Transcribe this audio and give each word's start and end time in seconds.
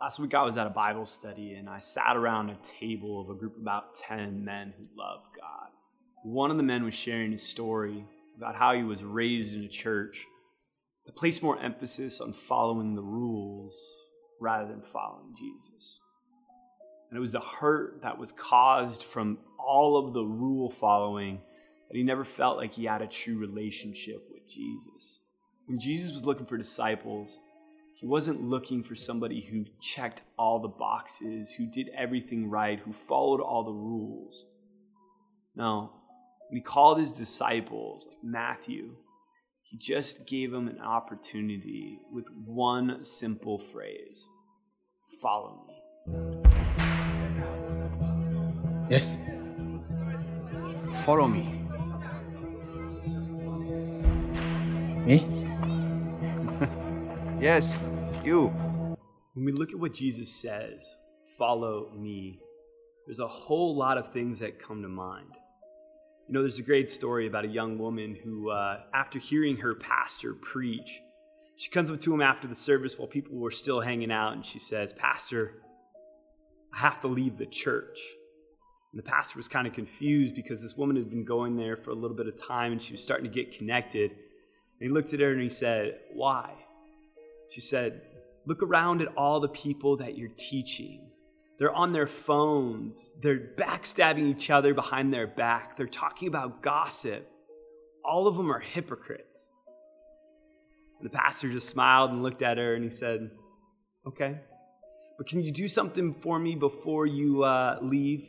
Last 0.00 0.20
week 0.20 0.32
I 0.32 0.44
was 0.44 0.56
at 0.56 0.68
a 0.68 0.70
Bible 0.70 1.06
study 1.06 1.54
and 1.54 1.68
I 1.68 1.80
sat 1.80 2.16
around 2.16 2.50
a 2.50 2.58
table 2.78 3.20
of 3.20 3.30
a 3.30 3.34
group 3.34 3.56
of 3.56 3.62
about 3.62 3.96
10 3.96 4.44
men 4.44 4.72
who 4.78 4.84
love 4.96 5.24
God. 5.36 5.70
One 6.22 6.52
of 6.52 6.56
the 6.56 6.62
men 6.62 6.84
was 6.84 6.94
sharing 6.94 7.32
his 7.32 7.42
story 7.42 8.04
about 8.36 8.54
how 8.54 8.74
he 8.74 8.84
was 8.84 9.02
raised 9.02 9.56
in 9.56 9.64
a 9.64 9.68
church 9.68 10.24
that 11.04 11.16
placed 11.16 11.42
more 11.42 11.58
emphasis 11.58 12.20
on 12.20 12.32
following 12.32 12.94
the 12.94 13.02
rules 13.02 13.76
rather 14.40 14.68
than 14.68 14.82
following 14.82 15.34
Jesus. 15.36 15.98
And 17.10 17.18
it 17.18 17.20
was 17.20 17.32
the 17.32 17.40
hurt 17.40 18.02
that 18.02 18.18
was 18.18 18.30
caused 18.30 19.02
from 19.02 19.38
all 19.58 19.96
of 19.96 20.14
the 20.14 20.24
rule 20.24 20.70
following 20.70 21.40
that 21.90 21.96
he 21.96 22.04
never 22.04 22.24
felt 22.24 22.56
like 22.56 22.74
he 22.74 22.84
had 22.84 23.02
a 23.02 23.08
true 23.08 23.36
relationship 23.36 24.28
with 24.30 24.46
Jesus. 24.46 25.22
When 25.66 25.80
Jesus 25.80 26.12
was 26.12 26.24
looking 26.24 26.46
for 26.46 26.56
disciples, 26.56 27.40
he 27.98 28.06
wasn't 28.06 28.40
looking 28.40 28.84
for 28.84 28.94
somebody 28.94 29.40
who 29.40 29.64
checked 29.80 30.22
all 30.38 30.60
the 30.60 30.68
boxes, 30.68 31.54
who 31.58 31.66
did 31.66 31.90
everything 31.92 32.48
right, 32.48 32.78
who 32.78 32.92
followed 32.92 33.40
all 33.40 33.64
the 33.64 33.72
rules. 33.72 34.46
No, 35.56 35.90
when 36.48 36.58
he 36.58 36.62
called 36.62 37.00
his 37.00 37.10
disciples, 37.10 38.06
like 38.08 38.18
Matthew, 38.22 38.94
he 39.64 39.78
just 39.78 40.28
gave 40.28 40.52
them 40.52 40.68
an 40.68 40.80
opportunity 40.80 41.98
with 42.12 42.26
one 42.46 43.02
simple 43.02 43.58
phrase 43.58 44.24
follow 45.20 45.66
me. 45.66 45.74
Yes. 48.88 49.18
Follow 51.04 51.26
me. 51.26 51.42
Me? 55.04 55.37
Yes, 57.40 57.80
you. 58.24 58.48
When 59.34 59.44
we 59.44 59.52
look 59.52 59.70
at 59.70 59.78
what 59.78 59.94
Jesus 59.94 60.28
says, 60.28 60.96
follow 61.38 61.92
me, 61.96 62.40
there's 63.06 63.20
a 63.20 63.28
whole 63.28 63.76
lot 63.76 63.96
of 63.96 64.12
things 64.12 64.40
that 64.40 64.58
come 64.58 64.82
to 64.82 64.88
mind. 64.88 65.30
You 66.26 66.34
know, 66.34 66.42
there's 66.42 66.58
a 66.58 66.64
great 66.64 66.90
story 66.90 67.28
about 67.28 67.44
a 67.44 67.48
young 67.48 67.78
woman 67.78 68.16
who, 68.24 68.50
uh, 68.50 68.80
after 68.92 69.20
hearing 69.20 69.58
her 69.58 69.76
pastor 69.76 70.34
preach, 70.34 71.00
she 71.54 71.70
comes 71.70 71.90
up 71.90 72.00
to 72.00 72.12
him 72.12 72.20
after 72.20 72.48
the 72.48 72.56
service 72.56 72.98
while 72.98 73.06
people 73.06 73.36
were 73.36 73.52
still 73.52 73.82
hanging 73.82 74.10
out 74.10 74.32
and 74.32 74.44
she 74.44 74.58
says, 74.58 74.92
Pastor, 74.92 75.62
I 76.74 76.78
have 76.78 76.98
to 77.02 77.08
leave 77.08 77.38
the 77.38 77.46
church. 77.46 78.00
And 78.92 78.98
the 78.98 79.08
pastor 79.08 79.38
was 79.38 79.46
kind 79.46 79.68
of 79.68 79.72
confused 79.72 80.34
because 80.34 80.60
this 80.60 80.76
woman 80.76 80.96
had 80.96 81.08
been 81.08 81.24
going 81.24 81.56
there 81.56 81.76
for 81.76 81.92
a 81.92 81.94
little 81.94 82.16
bit 82.16 82.26
of 82.26 82.36
time 82.36 82.72
and 82.72 82.82
she 82.82 82.94
was 82.94 83.02
starting 83.02 83.30
to 83.30 83.32
get 83.32 83.56
connected. 83.56 84.10
And 84.10 84.18
he 84.80 84.88
looked 84.88 85.14
at 85.14 85.20
her 85.20 85.30
and 85.30 85.40
he 85.40 85.48
said, 85.48 86.00
Why? 86.12 86.64
She 87.50 87.60
said, 87.60 88.02
Look 88.46 88.62
around 88.62 89.02
at 89.02 89.08
all 89.16 89.40
the 89.40 89.48
people 89.48 89.98
that 89.98 90.16
you're 90.16 90.30
teaching. 90.36 91.10
They're 91.58 91.74
on 91.74 91.92
their 91.92 92.06
phones. 92.06 93.12
They're 93.20 93.40
backstabbing 93.58 94.30
each 94.30 94.48
other 94.48 94.72
behind 94.74 95.12
their 95.12 95.26
back. 95.26 95.76
They're 95.76 95.86
talking 95.86 96.28
about 96.28 96.62
gossip. 96.62 97.28
All 98.04 98.26
of 98.26 98.36
them 98.36 98.50
are 98.50 98.60
hypocrites. 98.60 99.50
And 100.98 101.10
the 101.10 101.14
pastor 101.14 101.50
just 101.50 101.68
smiled 101.68 102.10
and 102.10 102.22
looked 102.22 102.42
at 102.42 102.58
her 102.58 102.74
and 102.74 102.84
he 102.84 102.90
said, 102.90 103.30
Okay, 104.06 104.38
but 105.18 105.26
can 105.26 105.42
you 105.42 105.52
do 105.52 105.68
something 105.68 106.14
for 106.14 106.38
me 106.38 106.54
before 106.54 107.06
you 107.06 107.42
uh, 107.42 107.78
leave? 107.82 108.26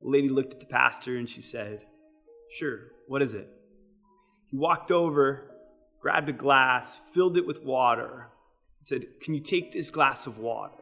The 0.00 0.08
lady 0.08 0.28
looked 0.28 0.54
at 0.54 0.60
the 0.60 0.66
pastor 0.66 1.16
and 1.16 1.28
she 1.28 1.42
said, 1.42 1.82
Sure, 2.58 2.80
what 3.06 3.22
is 3.22 3.34
it? 3.34 3.48
He 4.50 4.56
walked 4.56 4.90
over 4.90 5.51
grabbed 6.02 6.28
a 6.28 6.32
glass, 6.32 6.98
filled 7.14 7.36
it 7.36 7.46
with 7.46 7.62
water, 7.62 8.28
and 8.78 8.86
said, 8.86 9.06
Can 9.22 9.34
you 9.34 9.40
take 9.40 9.72
this 9.72 9.90
glass 9.90 10.26
of 10.26 10.38
water? 10.38 10.74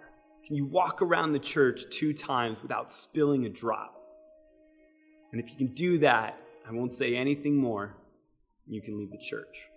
Can 0.46 0.56
you 0.56 0.64
walk 0.64 1.02
around 1.02 1.32
the 1.32 1.38
church 1.38 1.82
two 1.90 2.12
times 2.12 2.58
without 2.62 2.90
spilling 2.90 3.44
a 3.44 3.50
drop? 3.50 3.94
And 5.30 5.40
if 5.40 5.48
you 5.50 5.56
can 5.56 5.74
do 5.74 5.98
that, 5.98 6.40
I 6.68 6.72
won't 6.72 6.92
say 6.92 7.14
anything 7.14 7.56
more, 7.56 7.96
you 8.66 8.82
can 8.82 8.98
leave 8.98 9.10
the 9.10 9.18
church. 9.18 9.68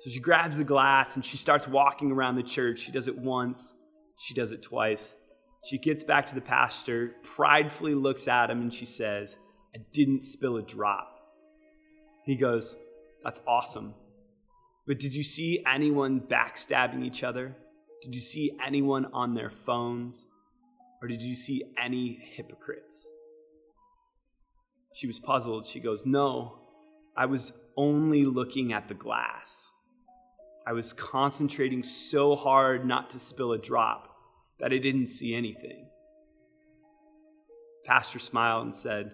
So 0.00 0.10
she 0.10 0.18
grabs 0.18 0.58
the 0.58 0.64
glass 0.64 1.16
and 1.16 1.24
she 1.24 1.36
starts 1.36 1.68
walking 1.68 2.10
around 2.10 2.36
the 2.36 2.42
church. 2.42 2.80
She 2.80 2.92
does 2.92 3.06
it 3.06 3.16
once, 3.16 3.74
she 4.18 4.34
does 4.34 4.52
it 4.52 4.62
twice. 4.62 5.14
She 5.68 5.78
gets 5.78 6.04
back 6.04 6.26
to 6.26 6.34
the 6.34 6.40
pastor, 6.40 7.14
pridefully 7.22 7.94
looks 7.94 8.28
at 8.28 8.50
him, 8.50 8.62
and 8.62 8.72
she 8.72 8.86
says, 8.86 9.36
I 9.74 9.80
didn't 9.92 10.24
spill 10.24 10.56
a 10.56 10.62
drop. 10.62 11.18
He 12.24 12.34
goes, 12.34 12.74
That's 13.22 13.40
awesome. 13.46 13.94
But 14.86 14.98
did 14.98 15.14
you 15.14 15.22
see 15.22 15.64
anyone 15.66 16.20
backstabbing 16.20 17.04
each 17.04 17.22
other? 17.22 17.54
Did 18.02 18.14
you 18.14 18.20
see 18.20 18.56
anyone 18.64 19.06
on 19.12 19.34
their 19.34 19.50
phones? 19.50 20.26
Or 21.02 21.08
did 21.08 21.22
you 21.22 21.34
see 21.34 21.64
any 21.78 22.18
hypocrites? 22.32 23.08
She 24.94 25.06
was 25.06 25.18
puzzled. 25.18 25.66
She 25.66 25.80
goes, 25.80 26.04
No, 26.04 26.58
I 27.16 27.26
was 27.26 27.52
only 27.76 28.24
looking 28.24 28.72
at 28.72 28.88
the 28.88 28.94
glass. 28.94 29.70
I 30.66 30.72
was 30.72 30.92
concentrating 30.92 31.82
so 31.82 32.36
hard 32.36 32.86
not 32.86 33.10
to 33.10 33.18
spill 33.18 33.52
a 33.52 33.58
drop 33.58 34.14
that 34.58 34.72
I 34.72 34.78
didn't 34.78 35.06
see 35.06 35.34
anything. 35.34 35.88
Pastor 37.84 38.18
smiled 38.18 38.64
and 38.64 38.74
said, 38.74 39.12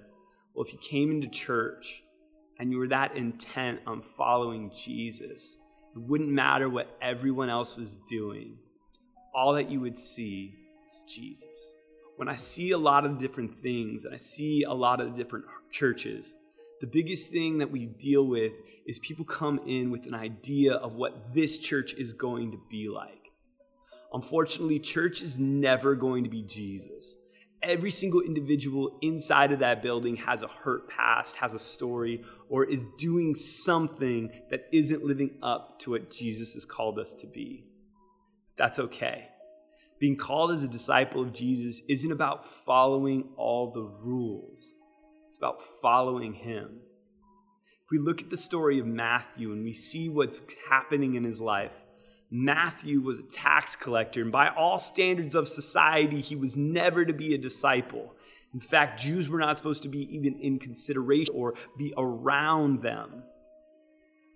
Well, 0.54 0.64
if 0.64 0.72
you 0.72 0.78
came 0.78 1.10
into 1.10 1.28
church 1.28 2.02
and 2.58 2.70
you 2.70 2.78
were 2.78 2.88
that 2.88 3.16
intent 3.16 3.80
on 3.86 4.02
following 4.02 4.70
Jesus, 4.76 5.56
it 5.94 6.00
wouldn't 6.00 6.30
matter 6.30 6.68
what 6.68 6.96
everyone 7.00 7.50
else 7.50 7.76
was 7.76 7.98
doing. 8.08 8.56
All 9.34 9.54
that 9.54 9.70
you 9.70 9.80
would 9.80 9.98
see 9.98 10.54
is 10.86 11.04
Jesus. 11.08 11.74
When 12.16 12.28
I 12.28 12.36
see 12.36 12.70
a 12.70 12.78
lot 12.78 13.04
of 13.04 13.18
different 13.18 13.54
things 13.56 14.04
and 14.04 14.14
I 14.14 14.16
see 14.16 14.62
a 14.62 14.72
lot 14.72 15.00
of 15.00 15.16
different 15.16 15.44
churches, 15.70 16.34
the 16.80 16.86
biggest 16.86 17.30
thing 17.30 17.58
that 17.58 17.70
we 17.70 17.86
deal 17.86 18.26
with 18.26 18.52
is 18.86 18.98
people 18.98 19.24
come 19.24 19.60
in 19.66 19.90
with 19.90 20.06
an 20.06 20.14
idea 20.14 20.74
of 20.74 20.94
what 20.94 21.34
this 21.34 21.58
church 21.58 21.94
is 21.94 22.12
going 22.12 22.52
to 22.52 22.60
be 22.70 22.88
like. 22.88 23.32
Unfortunately, 24.12 24.78
church 24.78 25.20
is 25.20 25.38
never 25.38 25.94
going 25.94 26.24
to 26.24 26.30
be 26.30 26.42
Jesus 26.42 27.16
every 27.66 27.90
single 27.90 28.20
individual 28.20 28.98
inside 29.02 29.52
of 29.52 29.58
that 29.58 29.82
building 29.82 30.16
has 30.16 30.42
a 30.42 30.48
hurt 30.48 30.88
past, 30.88 31.36
has 31.36 31.52
a 31.52 31.58
story, 31.58 32.24
or 32.48 32.64
is 32.64 32.86
doing 32.98 33.34
something 33.34 34.30
that 34.50 34.66
isn't 34.72 35.04
living 35.04 35.38
up 35.42 35.78
to 35.80 35.90
what 35.90 36.10
Jesus 36.10 36.54
has 36.54 36.64
called 36.64 36.98
us 36.98 37.12
to 37.14 37.26
be. 37.26 37.64
That's 38.56 38.78
okay. 38.78 39.28
Being 39.98 40.16
called 40.16 40.52
as 40.52 40.62
a 40.62 40.68
disciple 40.68 41.22
of 41.22 41.32
Jesus 41.32 41.80
isn't 41.88 42.12
about 42.12 42.46
following 42.46 43.30
all 43.36 43.70
the 43.70 43.82
rules, 43.82 44.74
it's 45.28 45.38
about 45.38 45.60
following 45.82 46.34
Him. 46.34 46.80
If 47.84 47.90
we 47.90 47.98
look 47.98 48.20
at 48.20 48.30
the 48.30 48.36
story 48.36 48.80
of 48.80 48.86
Matthew 48.86 49.52
and 49.52 49.62
we 49.62 49.72
see 49.72 50.08
what's 50.08 50.42
happening 50.68 51.14
in 51.14 51.22
his 51.22 51.40
life, 51.40 51.80
Matthew 52.30 53.00
was 53.00 53.20
a 53.20 53.24
tax 53.24 53.76
collector, 53.76 54.20
and 54.20 54.32
by 54.32 54.48
all 54.48 54.78
standards 54.78 55.34
of 55.34 55.48
society, 55.48 56.20
he 56.20 56.34
was 56.34 56.56
never 56.56 57.04
to 57.04 57.12
be 57.12 57.34
a 57.34 57.38
disciple. 57.38 58.14
In 58.52 58.60
fact, 58.60 59.00
Jews 59.00 59.28
were 59.28 59.38
not 59.38 59.56
supposed 59.56 59.82
to 59.84 59.88
be 59.88 60.14
even 60.14 60.40
in 60.40 60.58
consideration 60.58 61.34
or 61.36 61.54
be 61.78 61.94
around 61.96 62.82
them. 62.82 63.22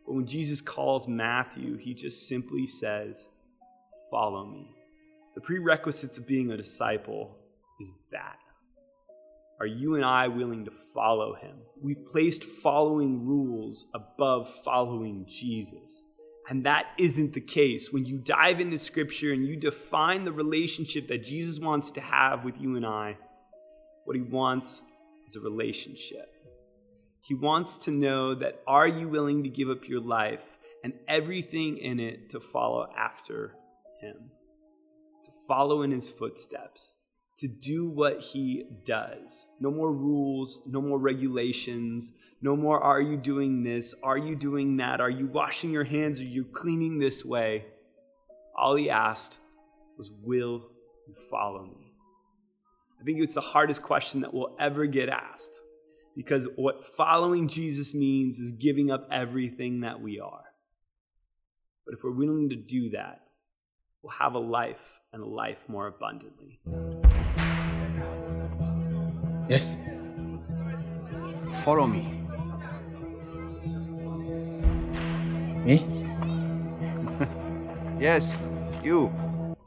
But 0.06 0.14
when 0.14 0.26
Jesus 0.26 0.60
calls 0.60 1.08
Matthew, 1.08 1.76
he 1.76 1.94
just 1.94 2.28
simply 2.28 2.66
says, 2.66 3.26
Follow 4.10 4.44
me. 4.44 4.68
The 5.34 5.40
prerequisites 5.40 6.18
of 6.18 6.26
being 6.26 6.50
a 6.50 6.56
disciple 6.56 7.36
is 7.80 7.94
that. 8.10 8.38
Are 9.60 9.66
you 9.66 9.94
and 9.94 10.04
I 10.04 10.28
willing 10.28 10.64
to 10.64 10.70
follow 10.70 11.34
him? 11.34 11.56
We've 11.80 12.04
placed 12.06 12.44
following 12.44 13.26
rules 13.26 13.86
above 13.94 14.52
following 14.64 15.26
Jesus. 15.28 16.04
And 16.48 16.66
that 16.66 16.86
isn't 16.98 17.32
the 17.32 17.40
case. 17.40 17.92
When 17.92 18.06
you 18.06 18.18
dive 18.18 18.60
into 18.60 18.78
scripture 18.78 19.32
and 19.32 19.46
you 19.46 19.56
define 19.56 20.24
the 20.24 20.32
relationship 20.32 21.08
that 21.08 21.24
Jesus 21.24 21.60
wants 21.60 21.92
to 21.92 22.00
have 22.00 22.44
with 22.44 22.60
you 22.60 22.76
and 22.76 22.84
I, 22.84 23.16
what 24.04 24.16
he 24.16 24.22
wants 24.22 24.82
is 25.28 25.36
a 25.36 25.40
relationship. 25.40 26.28
He 27.20 27.34
wants 27.34 27.76
to 27.84 27.90
know 27.90 28.34
that 28.34 28.62
are 28.66 28.88
you 28.88 29.08
willing 29.08 29.44
to 29.44 29.48
give 29.48 29.70
up 29.70 29.86
your 29.86 30.00
life 30.00 30.42
and 30.82 30.94
everything 31.06 31.76
in 31.78 32.00
it 32.00 32.30
to 32.30 32.40
follow 32.40 32.88
after 32.96 33.54
him, 34.00 34.30
to 35.24 35.30
follow 35.46 35.82
in 35.82 35.92
his 35.92 36.08
footsteps, 36.08 36.94
to 37.40 37.48
do 37.48 37.88
what 37.88 38.20
he 38.20 38.64
does. 38.84 39.46
No 39.60 39.70
more 39.70 39.92
rules, 39.92 40.62
no 40.66 40.80
more 40.82 40.98
regulations, 40.98 42.12
no 42.42 42.54
more 42.54 42.82
are 42.82 43.00
you 43.00 43.16
doing 43.16 43.62
this, 43.62 43.94
are 44.02 44.18
you 44.18 44.36
doing 44.36 44.76
that, 44.76 45.00
are 45.00 45.10
you 45.10 45.26
washing 45.26 45.70
your 45.70 45.84
hands, 45.84 46.20
are 46.20 46.24
you 46.24 46.44
cleaning 46.44 46.98
this 46.98 47.24
way. 47.24 47.64
All 48.56 48.76
he 48.76 48.90
asked 48.90 49.38
was, 49.96 50.10
Will 50.22 50.68
you 51.08 51.14
follow 51.30 51.64
me? 51.64 51.94
I 53.00 53.04
think 53.04 53.20
it's 53.20 53.34
the 53.34 53.40
hardest 53.40 53.82
question 53.82 54.20
that 54.20 54.34
we'll 54.34 54.54
ever 54.60 54.84
get 54.84 55.08
asked 55.08 55.54
because 56.14 56.46
what 56.56 56.84
following 56.84 57.48
Jesus 57.48 57.94
means 57.94 58.38
is 58.38 58.52
giving 58.52 58.90
up 58.90 59.08
everything 59.10 59.80
that 59.80 60.02
we 60.02 60.20
are. 60.20 60.44
But 61.86 61.94
if 61.94 62.04
we're 62.04 62.10
willing 62.10 62.50
to 62.50 62.56
do 62.56 62.90
that, 62.90 63.22
we'll 64.02 64.12
have 64.12 64.34
a 64.34 64.38
life 64.38 65.00
and 65.12 65.22
a 65.22 65.26
life 65.26 65.64
more 65.68 65.86
abundantly. 65.86 66.60
Yes. 69.50 69.78
Follow 71.64 71.86
me. 71.86 72.02
Me? 75.64 75.84
Yes, 77.98 78.40
you. 78.82 79.12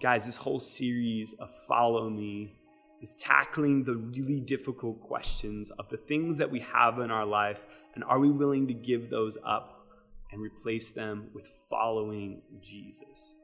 Guys, 0.02 0.26
this 0.26 0.38
whole 0.38 0.60
series 0.60 1.34
of 1.34 1.52
Follow 1.68 2.10
Me 2.10 2.56
is 3.02 3.16
tackling 3.16 3.84
the 3.84 3.96
really 3.96 4.40
difficult 4.40 5.00
questions 5.02 5.70
of 5.78 5.88
the 5.90 5.98
things 5.98 6.40
that 6.40 6.50
we 6.50 6.62
have 6.62 6.98
in 6.98 7.12
our 7.12 7.26
life, 7.26 7.60
and 7.94 8.04
are 8.06 8.18
we 8.18 8.32
willing 8.32 8.68
to 8.70 8.74
give 8.74 9.12
those 9.12 9.38
up 9.46 9.86
and 10.32 10.42
replace 10.42 10.92
them 10.94 11.28
with 11.36 11.46
following 11.70 12.42
Jesus? 12.60 13.36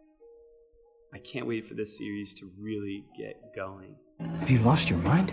I 1.14 1.20
can't 1.20 1.46
wait 1.46 1.68
for 1.68 1.76
this 1.76 1.96
series 1.96 2.34
to 2.36 2.50
really 2.58 3.04
get 3.16 3.54
going. 3.56 3.96
Have 4.40 4.50
you 4.50 4.60
lost 4.60 4.90
your 4.90 5.00
mind? 5.00 5.32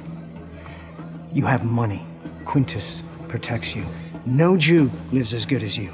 You 1.33 1.45
have 1.47 1.65
money. 1.65 2.07
Quintus 2.45 3.03
protects 3.29 3.75
you. 3.75 3.85
No 4.25 4.57
Jew 4.57 4.91
lives 5.13 5.35
as 5.35 5.45
good 5.45 5.63
as 5.63 5.77
you. 5.77 5.93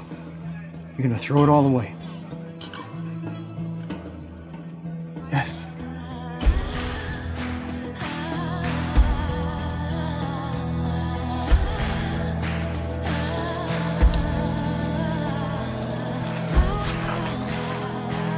You're 0.97 1.07
gonna 1.07 1.17
throw 1.17 1.43
it 1.43 1.49
all 1.49 1.65
away. 1.65 1.93
Yes. 5.31 5.67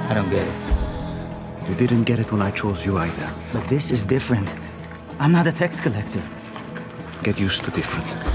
I 0.08 0.14
don't 0.14 0.30
get 0.30 0.48
it. 0.48 1.70
You 1.70 1.76
didn't 1.76 2.04
get 2.06 2.20
it 2.20 2.32
when 2.32 2.42
I 2.42 2.52
chose 2.52 2.86
you 2.86 2.98
either. 2.98 3.30
But 3.52 3.68
this 3.68 3.92
is 3.92 4.06
different. 4.06 4.54
I'm 5.20 5.32
not 5.32 5.48
a 5.48 5.52
tax 5.52 5.80
collector. 5.82 6.22
Get 7.26 7.40
used 7.40 7.64
to 7.64 7.72
different. 7.72 8.35